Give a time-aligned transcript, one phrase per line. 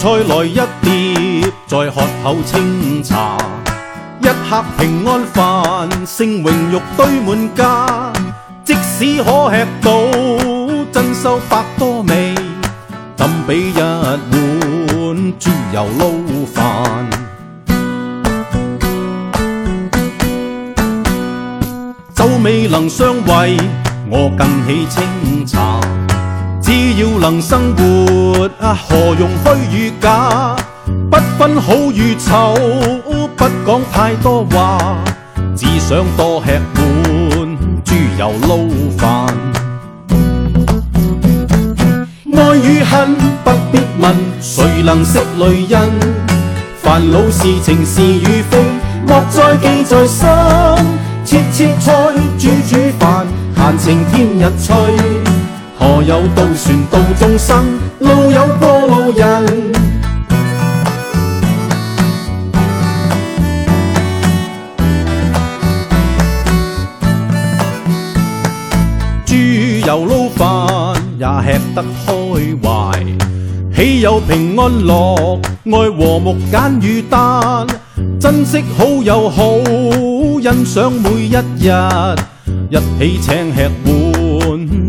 [0.00, 3.36] 菜来一碟，再喝口清茶，
[4.18, 8.10] 一客平安饭，盛荣肉堆满家。
[8.64, 10.00] 即使可吃到
[10.90, 12.34] 珍馐百多味，
[13.14, 14.18] 怎比一碗
[15.38, 17.10] 猪油捞饭？
[22.14, 23.54] 酒未能相慰，
[24.08, 25.78] 我更喜清茶。
[26.72, 28.48] 只要能生活，
[28.86, 30.54] 何用虚与假？
[31.10, 32.54] 不分好与丑，
[33.36, 34.78] 不讲太多话，
[35.56, 38.56] 只想多吃碗猪油捞
[38.96, 39.34] 饭。
[42.36, 45.80] 爱与恨不必问，谁能识女人？
[46.80, 48.58] 烦恼事情是与非，
[49.08, 50.28] 莫再记在心。
[51.24, 51.92] 切切菜，
[52.38, 53.26] 煮煮饭，
[53.56, 55.29] 闲情天日趣。
[55.80, 57.64] 何有渡船渡众生，
[58.00, 59.46] 路有过路人。
[69.24, 69.34] 猪
[69.86, 73.04] 油捞饭也吃得开怀，
[73.74, 77.66] 岂有平安乐爱和睦简与单？
[78.20, 79.54] 珍惜好友好，
[80.42, 81.72] 欣赏每一日，
[82.70, 84.19] 一起请吃碗。